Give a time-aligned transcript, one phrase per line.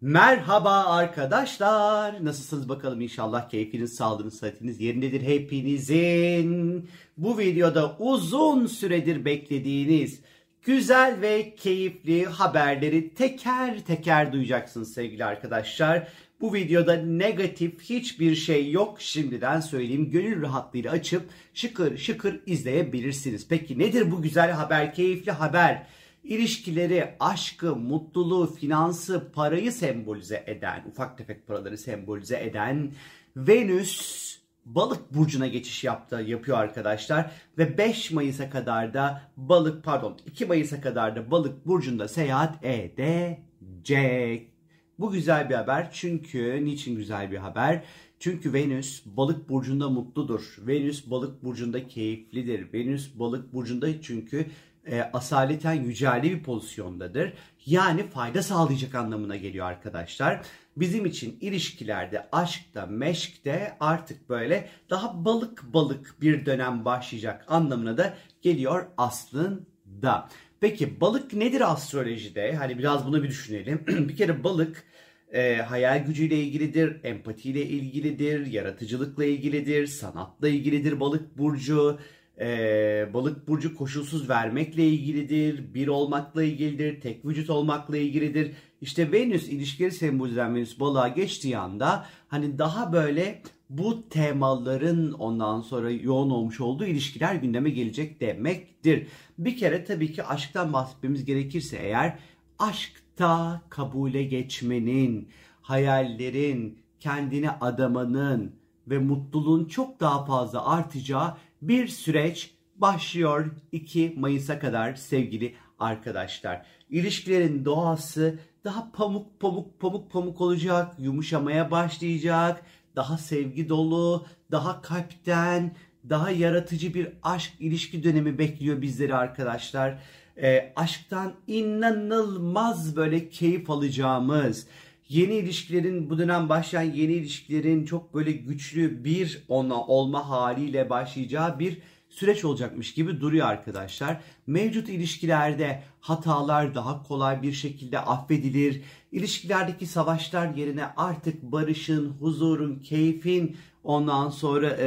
[0.00, 2.24] Merhaba arkadaşlar.
[2.24, 6.88] Nasılsınız bakalım inşallah keyfiniz, sağlığınız, sıhhatiniz yerindedir hepinizin.
[7.16, 10.20] Bu videoda uzun süredir beklediğiniz
[10.62, 16.08] güzel ve keyifli haberleri teker teker duyacaksınız sevgili arkadaşlar.
[16.40, 19.00] Bu videoda negatif hiçbir şey yok.
[19.00, 20.10] Şimdiden söyleyeyim.
[20.10, 21.22] Gönül rahatlığıyla açıp
[21.54, 23.48] şıkır şıkır izleyebilirsiniz.
[23.48, 25.86] Peki nedir bu güzel haber, keyifli haber?
[26.26, 32.92] İlişkileri, aşkı, mutluluğu, finansı, parayı sembolize eden, ufak tefek paraları sembolize eden
[33.36, 37.30] Venüs balık burcuna geçiş yaptı, yapıyor arkadaşlar.
[37.58, 44.50] Ve 5 Mayıs'a kadar da balık pardon 2 Mayıs'a kadar da balık burcunda seyahat edecek.
[44.98, 47.84] Bu güzel bir haber çünkü niçin güzel bir haber?
[48.18, 50.56] Çünkü Venüs balık burcunda mutludur.
[50.58, 52.72] Venüs balık burcunda keyiflidir.
[52.72, 54.46] Venüs balık burcunda çünkü
[54.86, 57.32] e, asaleten yücelli bir pozisyondadır.
[57.66, 60.40] Yani fayda sağlayacak anlamına geliyor arkadaşlar.
[60.76, 68.16] Bizim için ilişkilerde, aşkta, meşkte artık böyle daha balık balık bir dönem başlayacak anlamına da
[68.42, 70.28] geliyor aslında.
[70.60, 72.56] Peki balık nedir astrolojide?
[72.56, 73.84] Hani biraz bunu bir düşünelim.
[74.08, 74.84] bir kere balık
[75.32, 81.98] e, hayal gücüyle ilgilidir, empatiyle ilgilidir, yaratıcılıkla ilgilidir, sanatla ilgilidir balık burcu.
[82.40, 88.52] E, balık burcu koşulsuz vermekle ilgilidir, bir olmakla ilgilidir, tek vücut olmakla ilgilidir.
[88.80, 95.60] İşte Venüs ilişkileri sembolize eden Venüs balığa geçtiği anda hani daha böyle bu temaların ondan
[95.60, 99.06] sonra yoğun olmuş olduğu ilişkiler gündeme gelecek demektir.
[99.38, 102.18] Bir kere tabii ki aşktan bahsetmemiz gerekirse eğer
[102.58, 105.28] aşkta kabule geçmenin,
[105.62, 108.52] hayallerin, kendine adamanın
[108.86, 111.34] ve mutluluğun çok daha fazla artacağı
[111.68, 116.66] bir süreç başlıyor 2 Mayıs'a kadar sevgili arkadaşlar.
[116.90, 122.62] İlişkilerin doğası daha pamuk pamuk pamuk pamuk olacak, yumuşamaya başlayacak,
[122.96, 125.76] daha sevgi dolu, daha kalpten,
[126.08, 129.98] daha yaratıcı bir aşk ilişki dönemi bekliyor bizleri arkadaşlar.
[130.42, 134.66] E, aşktan inanılmaz böyle keyif alacağımız,
[135.08, 141.58] yeni ilişkilerin bu dönem başlayan yeni ilişkilerin çok böyle güçlü bir ona olma haliyle başlayacağı
[141.58, 141.78] bir
[142.08, 144.20] süreç olacakmış gibi duruyor arkadaşlar.
[144.46, 148.82] Mevcut ilişkilerde hatalar daha kolay bir şekilde affedilir.
[149.12, 154.86] İlişkilerdeki savaşlar yerine artık barışın, huzurun, keyfin ondan sonra e,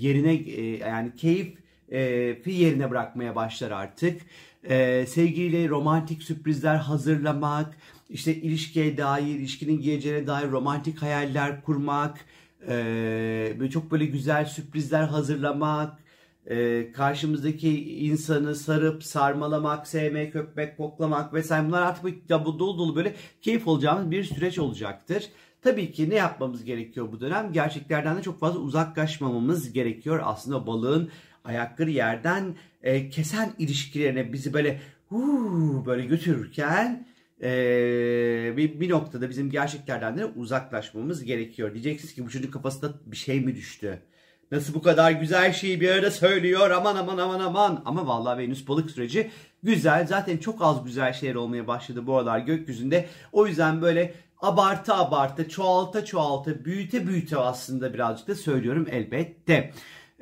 [0.00, 1.54] yerine e, yani keyif
[1.88, 2.00] e,
[2.46, 4.22] yerine bırakmaya başlar artık.
[4.64, 7.76] E, sevgiyle romantik sürprizler hazırlamak,
[8.10, 12.24] işte ilişkiye dair, ilişkinin geleceğine dair romantik hayaller kurmak,
[12.68, 15.98] e, böyle çok böyle güzel sürprizler hazırlamak,
[16.46, 23.14] e, karşımızdaki insanı sarıp sarmalamak, sevmek, öpmek, koklamak vesaire bunlar artık bir dolu dolu böyle
[23.42, 25.24] keyif olacağımız bir süreç olacaktır.
[25.62, 27.52] Tabii ki ne yapmamız gerekiyor bu dönem?
[27.52, 30.20] Gerçeklerden de çok fazla uzaklaşmamamız gerekiyor.
[30.24, 31.10] Aslında balığın
[31.44, 37.06] ayakları yerden e, kesen ilişkilerine bizi böyle huu, böyle götürürken
[37.42, 41.74] e, bir, bir noktada bizim gerçeklerden de uzaklaşmamız gerekiyor.
[41.74, 44.02] Diyeceksiniz ki bu çocuk kafasında bir şey mi düştü?
[44.52, 47.82] Nasıl bu kadar güzel şeyi bir arada söylüyor aman aman aman aman.
[47.84, 49.30] Ama vallahi Venüs balık süreci
[49.62, 50.06] güzel.
[50.06, 53.08] Zaten çok az güzel şeyler olmaya başladı bu aralar gökyüzünde.
[53.32, 59.72] O yüzden böyle abartı abartı, çoğalta çoğalta, büyüte büyüte aslında birazcık da söylüyorum elbette.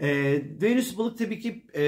[0.00, 1.82] Ee, Venüs balık tabii ki e,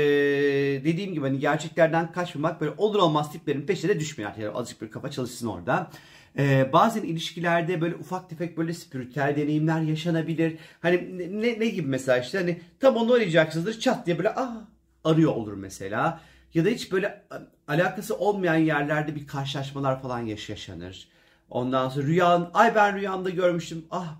[0.84, 5.10] dediğim gibi hani gerçeklerden kaçmamak böyle olur olmaz tiplerin peşine düşmeyen yani azıcık bir kafa
[5.10, 5.91] çalışsın orada.
[6.38, 10.59] Ee, bazen ilişkilerde böyle ufak tefek böyle spiritüel deneyimler yaşanabilir.
[10.81, 14.56] Hani ne, ne gibi mesela işte hani tam onu arayacaksınızdır çat diye böyle ah
[15.04, 16.21] arıyor olur mesela.
[16.54, 17.22] Ya da hiç böyle
[17.69, 21.09] alakası olmayan yerlerde bir karşılaşmalar falan yaşanır.
[21.50, 24.19] Ondan sonra rüyan, ay ben rüyamda görmüştüm, ah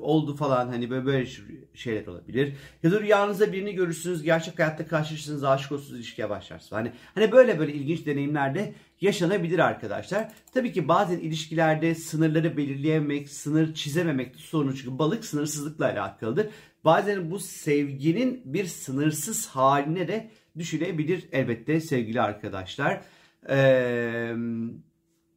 [0.00, 1.26] oldu falan hani böyle böyle
[1.74, 2.54] şeyler olabilir.
[2.82, 6.72] Ya da rüyanızda birini görürsünüz, gerçek hayatta karşılaşırsınız, aşık olursunuz, ilişkiye başlarsınız.
[6.72, 10.32] Hani, hani böyle böyle ilginç deneyimler de yaşanabilir arkadaşlar.
[10.54, 16.48] Tabii ki bazen ilişkilerde sınırları belirleyememek, sınır çizememek de sorun çünkü balık sınırsızlıkla alakalıdır.
[16.84, 23.00] Bazen bu sevginin bir sınırsız haline de düşünebilir elbette sevgili arkadaşlar.
[23.48, 24.36] Eee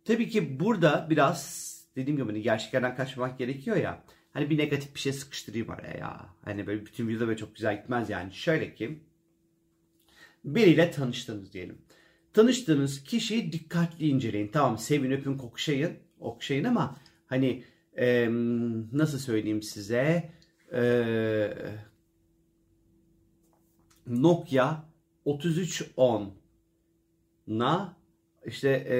[0.05, 4.03] Tabii ki burada biraz dediğim gibi hani gerçeklerden kaçmak gerekiyor ya.
[4.31, 6.35] Hani bir negatif bir şey sıkıştırayım araya ya.
[6.45, 8.33] Hani böyle bütün video böyle çok güzel gitmez yani.
[8.33, 9.03] Şöyle ki
[10.45, 11.81] biriyle tanıştınız diyelim.
[12.33, 14.47] Tanıştığınız kişiyi dikkatli inceleyin.
[14.47, 17.63] Tamam sevin öpün kokuşayın, okşayın ama hani
[17.97, 18.29] e,
[18.91, 20.31] nasıl söyleyeyim size
[20.73, 21.53] e,
[24.07, 24.75] Nokia
[25.25, 26.33] 3310
[27.47, 27.97] na
[28.45, 28.97] işte e,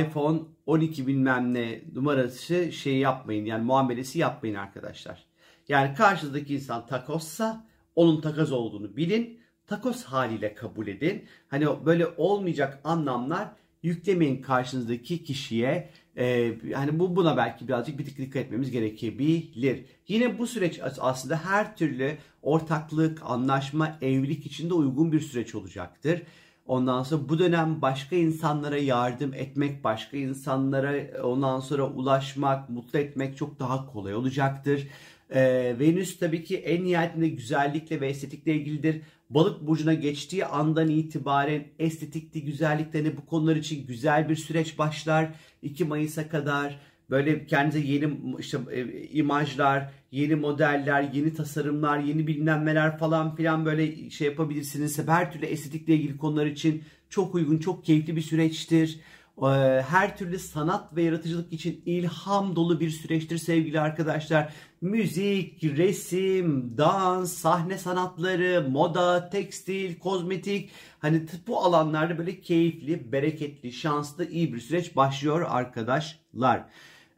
[0.00, 5.24] iPhone 12 bilmem ne numarası şey yapmayın yani muamelesi yapmayın arkadaşlar.
[5.68, 7.66] Yani karşınızdaki insan takossa
[7.96, 9.40] onun takoz olduğunu bilin.
[9.66, 11.24] Takoz haliyle kabul edin.
[11.48, 13.48] Hani böyle olmayacak anlamlar
[13.82, 15.90] yüklemeyin karşınızdaki kişiye.
[16.16, 19.84] Ee, hani bu buna belki birazcık bir dikkat etmemiz gerekebilir.
[20.08, 26.22] Yine bu süreç aslında her türlü ortaklık, anlaşma, evlilik için de uygun bir süreç olacaktır.
[26.70, 33.36] Ondan sonra bu dönem başka insanlara yardım etmek, başka insanlara ondan sonra ulaşmak, mutlu etmek
[33.36, 34.88] çok daha kolay olacaktır.
[35.30, 39.02] Ee, Venüs tabii ki en nihayetinde güzellikle ve estetikle ilgilidir.
[39.30, 45.30] Balık burcuna geçtiği andan itibaren estetikli, güzellikte hani bu konular için güzel bir süreç başlar.
[45.62, 46.78] 2 Mayıs'a kadar
[47.10, 54.10] böyle kendinize yeni işte e, imajlar, yeni modeller, yeni tasarımlar, yeni bilmem falan filan böyle
[54.10, 55.08] şey yapabilirsiniz.
[55.08, 59.00] Her türlü estetikle ilgili konular için çok uygun, çok keyifli bir süreçtir.
[59.42, 64.52] Ee, her türlü sanat ve yaratıcılık için ilham dolu bir süreçtir sevgili arkadaşlar.
[64.80, 74.30] Müzik, resim, dans, sahne sanatları, moda, tekstil, kozmetik hani bu alanlarda böyle keyifli, bereketli, şanslı,
[74.30, 76.64] iyi bir süreç başlıyor arkadaşlar.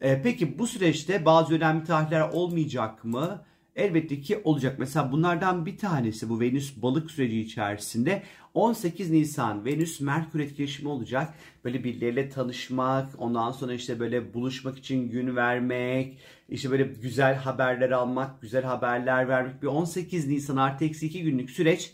[0.03, 3.45] Ee, peki bu süreçte bazı önemli tarihler olmayacak mı?
[3.77, 4.79] Elbette ki olacak.
[4.79, 8.23] Mesela bunlardan bir tanesi bu Venüs balık süreci içerisinde
[8.55, 11.35] 18 Nisan Venüs Merkür etkileşimi olacak.
[11.65, 16.19] Böyle birileriyle tanışmak, ondan sonra işte böyle buluşmak için gün vermek,
[16.49, 19.63] işte böyle güzel haberler almak, güzel haberler vermek.
[19.63, 21.93] Bir 18 Nisan artı eksi 2 günlük süreç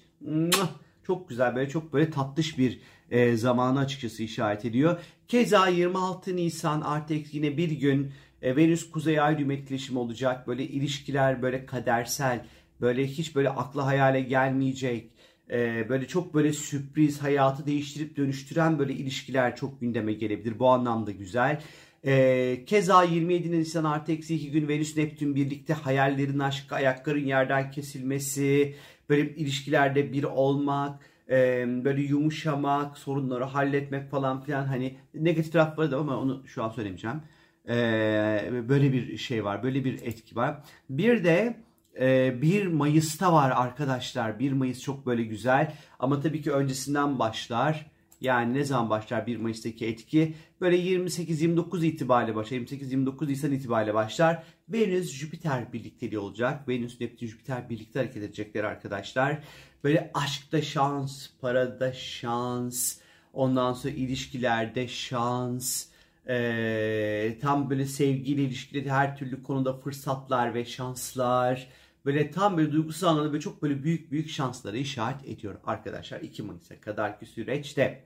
[1.08, 5.00] çok güzel böyle çok böyle tatlış bir e, zamanı açıkçası işaret ediyor.
[5.28, 8.12] Keza 26 Nisan artı eksi yine bir gün
[8.42, 10.48] e, Venüs Kuzey Ay düğüm etkileşimi olacak.
[10.48, 12.44] Böyle ilişkiler böyle kadersel,
[12.80, 15.10] böyle hiç böyle akla hayale gelmeyecek,
[15.50, 20.58] e, böyle çok böyle sürpriz, hayatı değiştirip dönüştüren böyle ilişkiler çok gündeme gelebilir.
[20.58, 21.62] Bu anlamda güzel.
[22.04, 27.70] E, keza 27 Nisan artı eksi 2 gün Venüs Neptün birlikte hayallerin aşkı, ayakların yerden
[27.70, 28.74] kesilmesi,
[29.08, 31.00] böyle ilişkilerde bir olmak,
[31.30, 36.68] e, böyle yumuşamak, sorunları halletmek falan filan hani negatif tarafları da ama onu şu an
[36.68, 37.22] söylemeyeceğim.
[37.68, 39.62] Ee, böyle bir şey var.
[39.62, 40.62] Böyle bir etki var.
[40.90, 41.56] Bir de
[42.00, 44.38] 1 e, Mayıs'ta var arkadaşlar.
[44.38, 45.74] 1 Mayıs çok böyle güzel.
[45.98, 47.90] Ama tabii ki öncesinden başlar.
[48.20, 50.34] Yani ne zaman başlar 1 Mayıs'taki etki?
[50.60, 52.58] Böyle 28-29 itibariyle başlar.
[52.58, 54.42] 28-29 Nisan itibariyle başlar.
[54.68, 56.68] Venüs Jüpiter birlikteliği olacak.
[56.68, 59.38] Venüs Neptün Jüpiter birlikte hareket edecekler arkadaşlar.
[59.84, 62.98] Böyle aşkta şans, parada şans,
[63.32, 65.86] ondan sonra ilişkilerde şans,
[66.28, 71.68] ee, tam böyle sevgiyle ilişkili her türlü konuda fırsatlar ve şanslar.
[72.08, 76.42] Böyle tam böyle duygusal anlamda böyle çok böyle büyük büyük şansları işaret ediyor arkadaşlar 2
[76.42, 78.04] Mayıs'a kadarki süreçte.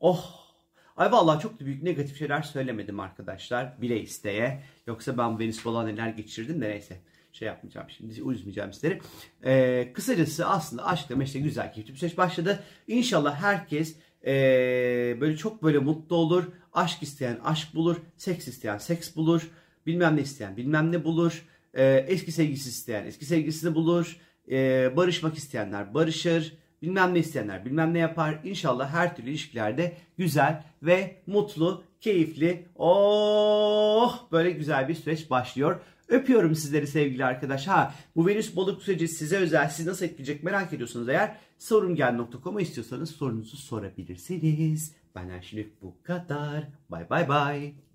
[0.00, 0.42] Oh
[0.96, 3.82] Ay vallahi çok da büyük negatif şeyler söylemedim arkadaşlar.
[3.82, 4.62] Bile isteye.
[4.86, 7.00] Yoksa ben Venüs falan neler geçirdim de neyse.
[7.32, 8.12] Şey yapmayacağım şimdi.
[8.12, 9.00] Üzmeyeceğim sizleri.
[9.44, 12.62] Ee, kısacası aslında aşkla meşle güzel keyifli bir süreç başladı.
[12.86, 13.96] İnşallah herkes
[14.26, 16.44] ee, böyle çok böyle mutlu olur.
[16.72, 17.96] Aşk isteyen aşk bulur.
[18.16, 19.50] Seks isteyen seks bulur.
[19.86, 21.42] Bilmem ne isteyen bilmem ne bulur.
[21.74, 24.16] Ee, eski sevgisi isteyen eski sevgisini bulur.
[24.50, 26.56] Ee, barışmak isteyenler barışır.
[26.82, 28.40] Bilmem ne isteyenler bilmem ne yapar.
[28.44, 35.80] İnşallah her türlü ilişkilerde güzel ve mutlu, keyifli, oh böyle güzel bir süreç başlıyor.
[36.08, 37.66] Öpüyorum sizleri sevgili arkadaş.
[37.66, 43.10] Ha bu Venüs balık süreci size özel sizi nasıl etkileyecek merak ediyorsanız eğer sorungel.com'a istiyorsanız
[43.10, 44.94] sorunuzu sorabilirsiniz.
[45.14, 46.68] Benden şimdilik bu kadar.
[46.90, 47.91] Bye bye bye.